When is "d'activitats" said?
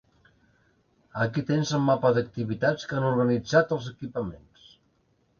2.15-2.87